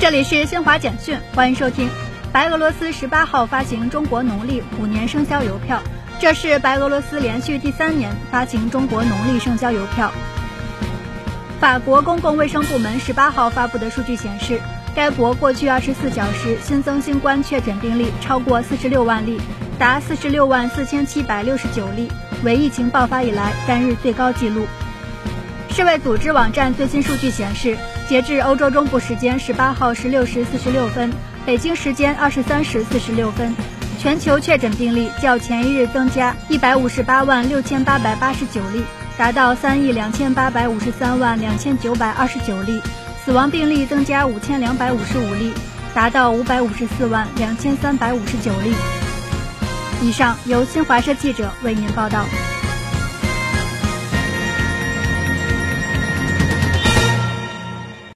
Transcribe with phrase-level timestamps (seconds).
[0.00, 1.86] 这里是新华简讯，欢迎收听。
[2.32, 5.78] 白俄罗斯十八号发行中国农历虎年生肖邮票，
[6.18, 10.10] 这是白俄罗斯连续第三年发行中国农历生肖邮票。
[11.60, 14.58] 法国公共卫生部门十八号发布的数据显示，
[14.94, 19.38] 该国过去二十四小时新增新冠确诊病例超过四十六万例，
[19.78, 22.10] 达四十六万四千七百六十九例，
[22.42, 24.66] 为疫情爆发以来单日最高纪录。
[25.68, 27.76] 世卫组织网站最新数据显示，
[28.10, 31.12] 截至欧洲中部时间十八号十六时四十六分，
[31.46, 33.54] 北京时间二十三时四十六分，
[34.00, 38.82] 全球确诊病例较前一日增加一百五十八万六千八百八十九例，
[39.16, 42.80] 达到三亿两千八百五十三万两千九百二十九例；
[43.24, 45.52] 死亡病例增加五千两百五十五例，
[45.94, 48.74] 达到五百五十四万两千三百五十九例。
[50.02, 52.24] 以上由新华社记者为您报道。